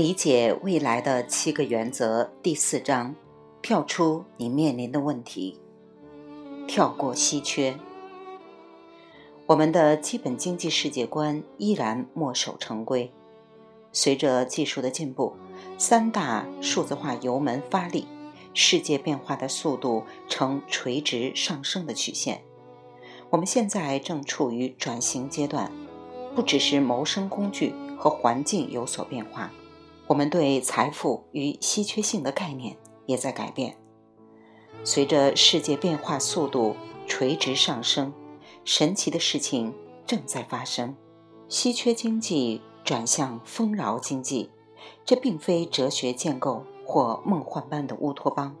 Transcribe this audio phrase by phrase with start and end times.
[0.00, 3.14] 理解未来的七个原则第四章，
[3.60, 5.60] 跳出你面临的问题，
[6.66, 7.78] 跳过稀缺。
[9.44, 13.12] 我们的基本经济世界观依然墨守成规。
[13.92, 15.34] 随着技术的进步，
[15.76, 18.06] 三大数字化油门发力，
[18.54, 22.40] 世界变化的速度呈垂直上升的曲线。
[23.28, 25.70] 我们现在正处于转型阶段，
[26.34, 29.52] 不只是谋生工具和环境有所变化。
[30.10, 33.76] 我们对财富与稀缺性的概念也在改变。
[34.82, 36.74] 随着世界变化速度
[37.06, 38.12] 垂直上升，
[38.64, 39.72] 神奇的事情
[40.04, 40.96] 正在发生。
[41.48, 44.50] 稀缺经济转向丰饶经济，
[45.04, 48.56] 这并非哲学建构或梦幻般的乌托邦，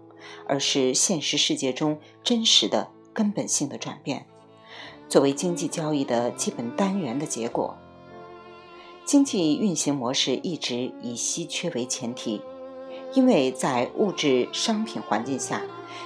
[0.46, 4.24] 而是现实世界中真实的根本性的转变，
[5.08, 7.76] 作为经济交易的基本单元的结果。
[9.10, 12.40] 经济运行模式一直以稀缺为前提，
[13.12, 15.62] 因为在物质商品环境下，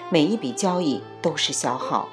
[0.09, 2.09] 每一笔交易都是消耗。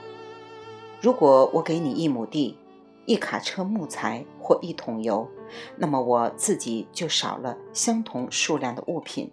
[1.00, 2.58] 如果我给你一亩地、
[3.06, 5.30] 一卡车木材或一桶油，
[5.78, 9.32] 那么我自己就少了相同数量的物品。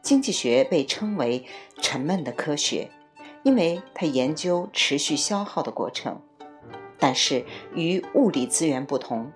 [0.00, 1.44] 经济学被称为
[1.82, 2.90] 沉闷的科学，
[3.42, 6.22] 因为它研究持续消耗的过程。
[6.98, 7.44] 但是
[7.74, 9.30] 与物理资源不同。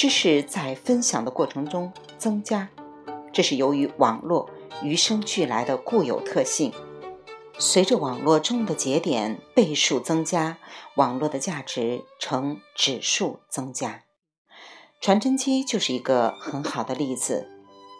[0.00, 2.70] 知识在分享的过程中增加，
[3.34, 4.48] 这是由于网络
[4.82, 6.72] 与生俱来的固有特性。
[7.58, 10.56] 随着网络中的节点倍数增加，
[10.96, 14.04] 网络的价值呈指数增加。
[15.02, 17.50] 传真机就是一个很好的例子。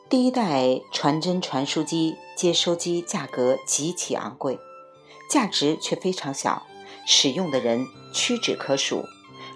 [0.08, 4.58] 第一代传真传输机接收机价格极其昂贵，
[5.30, 6.66] 价值却非常小，
[7.04, 7.84] 使用的人
[8.14, 9.04] 屈指可数。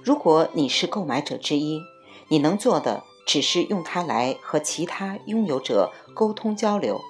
[0.05, 1.81] 如果你是购买者之一，
[2.29, 7.01] 你能做的只是用它来和其他拥有者沟通交流，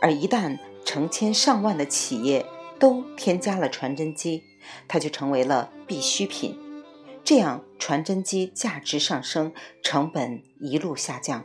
[0.00, 2.46] 而一旦成千上万的企业
[2.78, 4.42] 都添加了传真机，
[4.88, 6.58] 它就成为了必需品。
[7.24, 11.44] 这样，传真机价值上升，成本一路下降。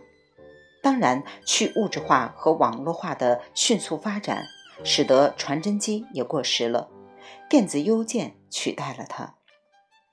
[0.81, 4.46] 当然，去物质化和网络化的迅速发展，
[4.84, 6.90] 使得传真机也过时了，
[7.47, 9.37] 电子邮件取代了它。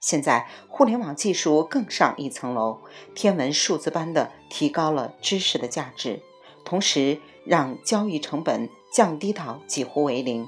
[0.06, 2.80] 现在，互联网技术更上一层楼，
[3.14, 6.20] 天文数字般的提高了知识的价值，
[6.62, 10.46] 同时让交易成本降低到几乎为零。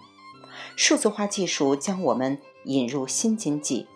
[0.76, 3.86] 数字化技术将我们引入新经济，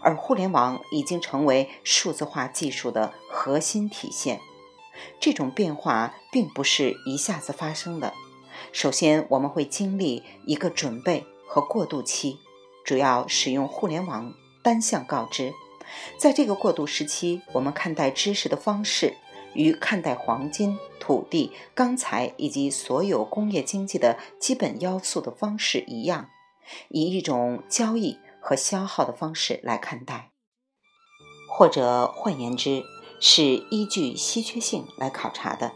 [0.00, 4.40] 而互联网已经成为数字化技术的核心体现。
[5.20, 8.14] 这种变化并不是一下子发生的，
[8.72, 12.38] 首先我们会经历一个准备和过渡期，
[12.86, 14.32] 主要使用互联网。
[14.62, 15.52] 单向告知，
[16.18, 19.14] 在这个过渡时期，我们看待知识的方式
[19.54, 26.28] 与看待黄金、土地、钢材以及所有工业经济的基本要素的方式一样，
[26.88, 30.30] 以一种交易和消耗的方式来看待，
[31.48, 32.84] 或者换言之，
[33.20, 35.72] 是依据稀缺性来考察的，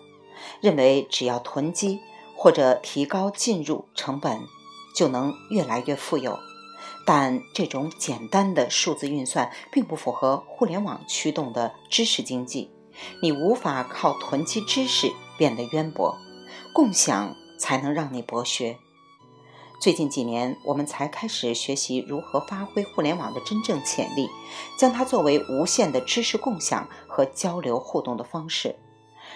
[0.61, 2.01] 认为只要囤积
[2.37, 4.41] 或者提高进入成本，
[4.95, 6.39] 就能越来越富有。
[7.07, 12.71] 但这种简单的数字运算并不符合互联网驱动的知识经济。
[13.23, 16.17] 你无法靠囤积知识变得渊博，
[16.73, 18.79] 共享才能让你博学。
[19.81, 24.31] 最近几年，我们才开始学习如何发挥互联网的真正潜力，
[24.79, 28.77] 将它作为无限的知识共享和交流互动的方式。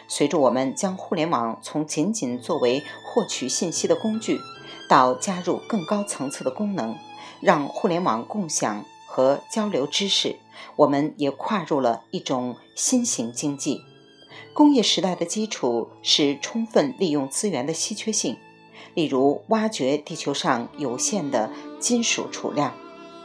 [0.07, 4.41] 随着我们将互联网从仅仅作为获取信息的工具，
[4.89, 6.97] 到加入更高层次的功能。
[7.41, 10.37] 让互联网共享和交流知识，
[10.77, 13.83] 我们也跨入了一种新型经济。
[14.53, 18.37] 工业时代的基础是充分利用资源的稀缺性，
[18.95, 22.75] 例如挖掘地球上有限的金属储量，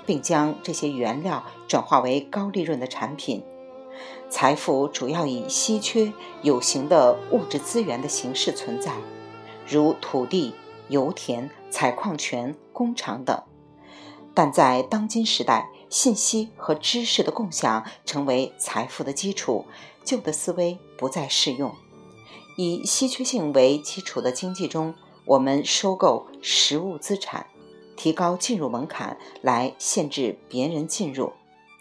[0.06, 3.44] 并将这些原料转化为高利润的产品。
[4.30, 6.12] 财富主要以稀缺
[6.42, 8.92] 有形的物质资源的形式存在，
[9.68, 10.54] 如土地、
[10.90, 13.42] 油田、采矿权、工厂等。
[14.34, 19.66] 但在当今时代，信息和知识的共享成为财富的基础，
[20.04, 21.76] 旧的思维不再适用。
[22.58, 24.96] 以稀缺性为基础的经济中，
[25.26, 27.48] 我们收购实物资产，
[27.96, 31.34] 提高进入门槛来限制别人进入，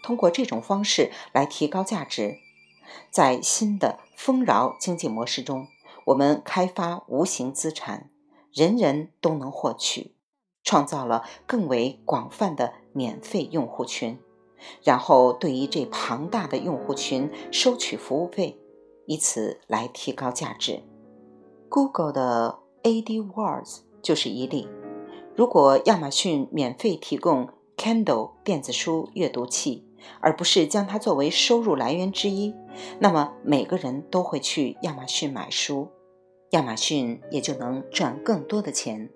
[0.03, 2.37] 通过这种方式来提高价值。
[3.09, 5.67] 在新的丰饶经济模式中，
[6.05, 8.09] 我们开发无形资产，
[8.51, 10.15] 人人都能获取。
[10.63, 14.17] 创造了更为广泛的免费用户群，
[14.83, 18.57] 然后对于这庞大的用户群收取服务费，
[19.05, 20.81] 以此来提高价值。
[21.69, 24.67] Google 的 AdWords 就是一例。
[25.35, 29.83] 如果亚马逊免费提供 Kindle 电子书阅读器，
[30.19, 32.53] 而不是将它作为收入来源之一，
[32.99, 35.87] 那么每个人都会去亚马逊买书，
[36.51, 39.09] 亚马逊也就能赚更多的钱。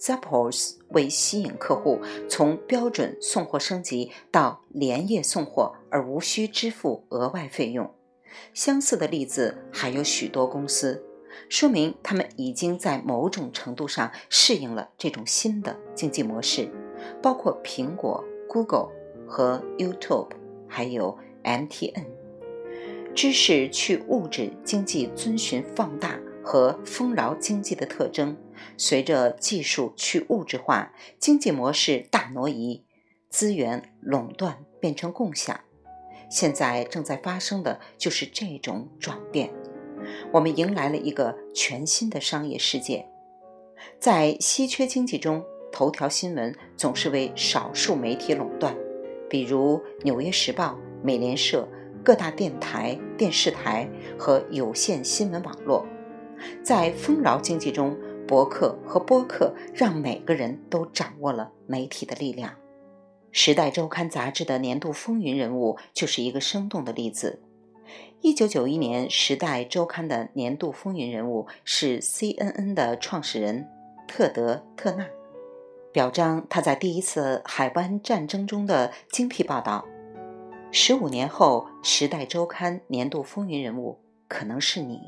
[0.00, 7.92] Zappos 为吸引客户从标准送货升级到连夜送货而无需支付额外费用。
[8.54, 11.02] 相似的例子还有许多公司，
[11.48, 16.70] 说明他们已经在某种程度上适应了这种新的经济模式，
[17.20, 18.90] 包括苹果、Google
[19.26, 20.30] 和 YouTube，
[20.68, 22.04] 还有 MTN。
[23.14, 26.20] 知识去物质经济遵循放大。
[26.48, 28.34] 和丰饶经济的特征，
[28.78, 32.86] 随着技术去物质化、经济模式大挪移、
[33.28, 35.60] 资源垄断变成共享，
[36.30, 39.52] 现在正在发生的就是这种转变。
[40.32, 43.06] 我们迎来了一个全新的商业世界。
[44.00, 48.74] 在稀缺经济中，头条新闻总是为少数媒体垄断，
[49.28, 50.72] 比如《纽约时报》、
[51.04, 51.68] 美联社、
[52.02, 53.86] 各大电台、电视台
[54.18, 55.86] 和有线新闻网络。
[56.62, 57.96] 在丰饶经济中，
[58.26, 62.50] 博客和播客让每个人都掌握了媒体的力量。
[63.30, 67.42] 《时代周刊》杂志的年度风云人物就是一个生动的例子。
[68.20, 73.68] 一九九一年，《时代周刊》的年度风云人物是 CNN 的创始人
[74.06, 75.06] 特德·特纳，
[75.92, 79.86] 表彰他在第一次海湾战争中的精辟报道。
[80.70, 85.00] 十五年后，《时代周刊》年度风云人物可能是你。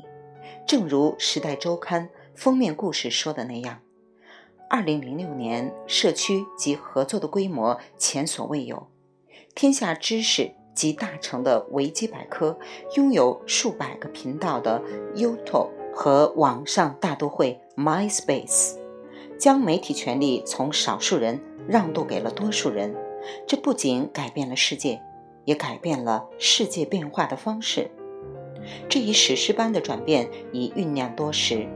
[0.67, 3.79] 正如《时代周刊》封面故事说的那样，
[4.69, 8.87] 二零零六年，社区及合作的规模前所未有。
[9.53, 12.57] 天下知识集大成的维基百科，
[12.95, 14.81] 拥有数百个频道的
[15.13, 18.77] YouTube 和网上大都会 MySpace，
[19.37, 22.95] 将媒体权利从少数人让渡给了多数人。
[23.45, 25.01] 这不仅改变了世界，
[25.43, 27.91] 也改变了世界变化的方式。
[28.89, 31.67] 这一史诗般的转变已酝酿多时，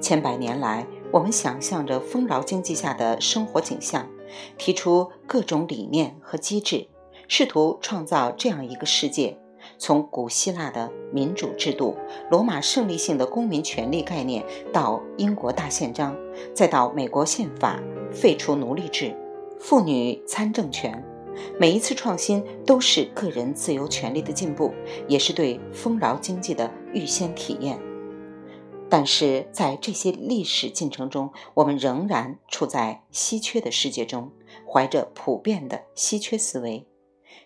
[0.00, 4.08] 千百年来，我们想象着丰饶经济下的生活景象，
[4.58, 6.88] 提出各种理念和机制，
[7.28, 9.38] 试图创造这样一个世界：
[9.78, 11.96] 从古希腊的民主制度、
[12.30, 16.16] 罗马胜利性的公民权利概念，到英国大宪章，
[16.54, 17.80] 再到美国宪法
[18.10, 19.14] 废除奴隶制、
[19.60, 21.04] 妇女参政权。
[21.58, 24.72] 每一次创新都是个人自由权利的进步，
[25.08, 27.78] 也是对丰饶经济的预先体验。
[28.88, 34.30] 但是在这些历史进程中，我们仍然处在稀缺的世界中，
[34.70, 36.86] 怀着普遍的稀缺思维。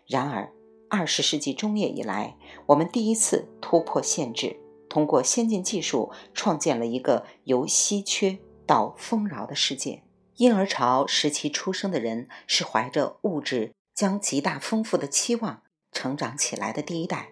[0.06, 0.52] 然而，
[0.90, 2.36] 二十世纪中叶以来，
[2.66, 8.36] 我们第一次突破限制，通过先进技术创建了一个由稀缺
[8.66, 10.02] 到丰饶的世界。
[10.36, 15.62] 婴儿潮时期出生的人是怀着物质将极大丰富的期望
[15.92, 17.30] 成长起来的第一代，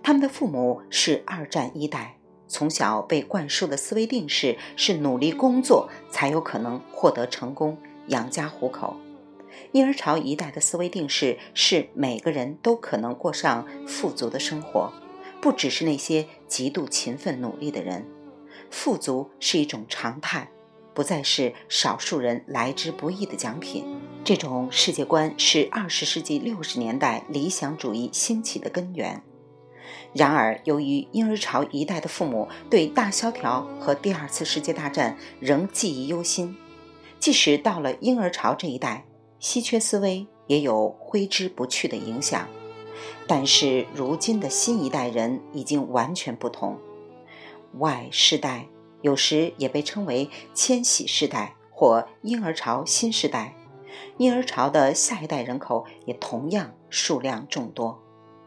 [0.00, 8.94] 他们的父母是二战一代，从小被灌输的思维定式是努力工作才有可能获得成功、养家糊口。
[9.72, 14.92] 婴儿潮一代的思维定式是每个人都可能过上富足的生活，
[15.42, 18.06] 不只是那些极度勤奋努力的人，
[18.70, 20.48] 富足是一种常态。
[20.94, 23.84] 不再是少数人来之不易的奖品。
[24.22, 29.22] 这种世界观是二十世纪六十年代理想主义兴起的根源。
[30.12, 36.56] 然而，由于婴儿潮一代的父母对大萧条和第二次世界大战仍记忆犹新，
[37.18, 39.06] 即使到了婴儿潮这一代，
[39.38, 42.46] 稀缺思维也有挥之不去的影响。
[43.26, 46.76] 但是，如今的新一代人已经完全不同。
[47.78, 48.66] Y 世代。
[49.02, 53.54] 有时也被称为千禧世代或婴儿潮新时代，
[54.18, 58.02] 婴儿潮的下一代人口也同样数量众多，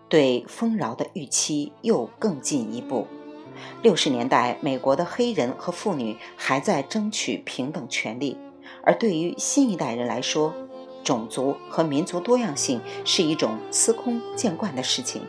[0.09, 3.07] 对丰饶的预期又更进一步。
[3.81, 8.37] 六十年代，美国的黑人和妇女还在争取平等权利，
[8.83, 10.53] 而对于新一代人来说，
[11.03, 15.21] 种族和民族多样性是一种司空见惯的事情。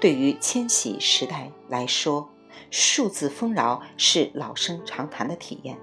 [0.00, 2.28] 对于千禧时代来说，
[2.70, 5.78] 数字丰饶是老生常谈的体验，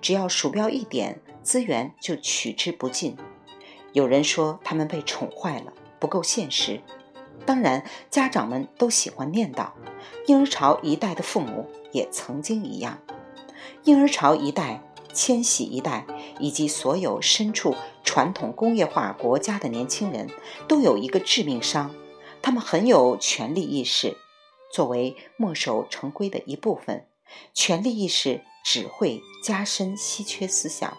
[0.00, 3.16] 只要鼠标一点，资源就取之不尽。
[3.92, 6.80] 有人说他们被宠坏了，不够现实。
[7.46, 9.70] 当然，家长们都喜欢念叨，
[10.26, 12.98] 婴儿潮一代的父母也曾经一样。
[13.84, 14.82] 婴儿潮一代、
[15.14, 16.04] 千禧一代
[16.38, 20.28] 以及所有身处传统工业化国家的年轻人，
[20.66, 21.94] 都有一个致命伤：
[22.42, 24.16] 他们很有权利意识。
[24.72, 27.06] 作为墨守成规的一部分，
[27.54, 30.96] 权力意识只会加深稀缺思想。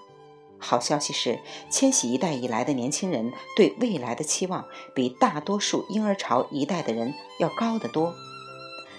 [0.58, 8.14] 好消息是，千禧一代以来的年轻人对未来的期望比大多数婴儿潮一代的人要高得多。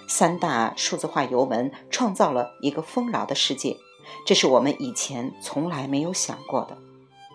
[0.09, 3.77] 三大数字化油门创造了一个丰饶的世界，
[4.25, 6.79] 这是我们以前从来没有想过的。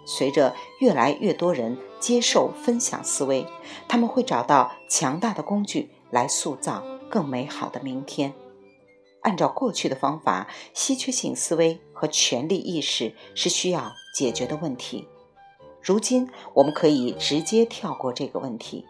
[0.08, 3.46] 随着越来越多人接受分享思维，
[3.88, 8.34] 他们会找到强大的工具来塑造更美好的明天。
[9.22, 15.08] 按照过去的方法，稀缺性思维和权力意识是需要解决的问题。
[15.82, 18.86] 如今，我们可以直接跳过这个问题。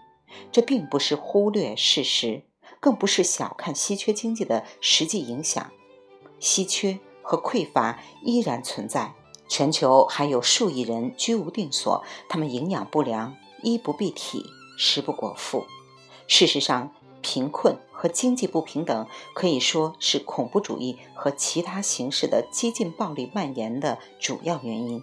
[0.51, 2.43] 这并不是忽略事实，
[2.81, 5.71] 更不是小看稀缺经济的实际影响。
[6.39, 9.13] 稀缺和匮乏依然存在，
[9.47, 14.43] 全球还有数亿人居无定所，他们营养不良、衣不蔽体、
[14.77, 15.65] 食不果腹。
[16.27, 25.01] 事实上，贫困和经济不平等可以说是恐怖主义和其他形式的激进暴力蔓延的主要原因。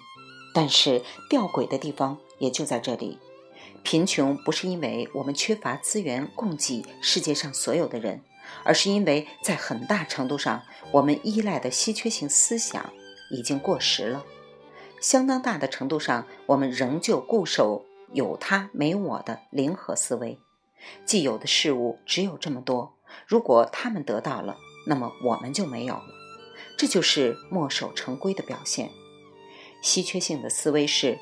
[0.54, 3.18] 但是吊诡的地方也就在这里：
[3.82, 8.22] 贫穷不是因为我们缺乏资源供给世界上所有的人，
[8.62, 12.92] 而是因为在很大程度上，我们依赖的稀缺性思想
[13.32, 14.24] 已经过时了。
[15.00, 20.38] 相当大的程度上，我们仍旧固守有他没我的零和思维。
[21.04, 22.94] 既有的事物只有这么多，
[23.26, 26.06] 如果他们得到了，那么我们就没有了。
[26.76, 28.90] 这就是墨守成规的表现。
[29.82, 31.18] 稀缺性的思维是：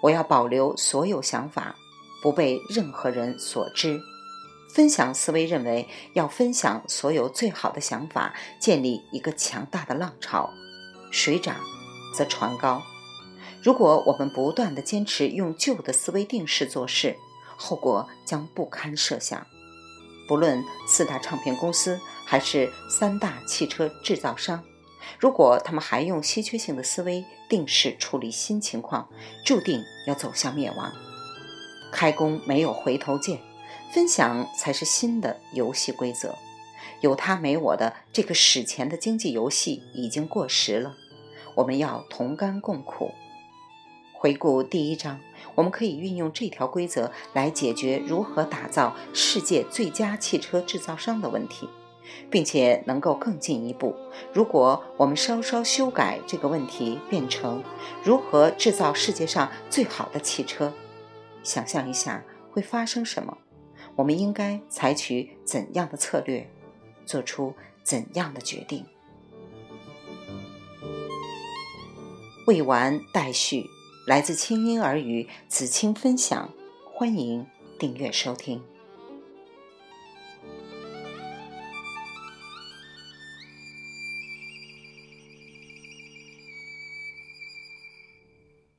[0.00, 1.76] 我要保留所有想法，
[2.22, 4.00] 不被任何人所知。
[4.72, 10.50] 分享思维认为要分享所有最好的想法，建立一个强大的浪潮。
[11.12, 11.56] 水涨
[12.16, 12.82] 则船高。
[13.62, 17.16] 如果我们不断的坚持用旧的思维定式做事，
[17.56, 19.46] 后果将不堪设想。
[20.26, 24.64] 不论四大唱片公司还是三大汽车制造商，
[25.18, 29.08] 如果他们还用稀缺性的思维定势处理新情况，
[29.44, 30.92] 注定要走向灭亡。
[31.92, 33.38] 开工没有回头箭，
[33.92, 36.34] 分享才是新的游戏规则。
[37.00, 40.96] 有他没我的这个史前的经济游戏已经过时了。
[41.56, 43.12] 我们要同甘共苦。
[44.12, 45.20] 回顾第一章，
[45.54, 51.68] 我们可以运用这条规则来解决如何打造世界最佳汽车制造商的问题，
[52.30, 53.94] 并且能够更进一步。
[54.32, 57.62] 如果我们稍稍修改这个问题，变成
[58.02, 60.72] 如何制造世界上最好的汽车，
[61.42, 63.38] 想象一下会发生什么？
[63.96, 66.50] 我们应该采取怎样的策略，
[67.06, 68.84] 做出怎样的决定？
[72.46, 73.64] 未完待续。
[74.06, 76.52] 来自清音耳语子青分享，
[76.92, 77.46] 欢迎
[77.78, 78.62] 订阅收听。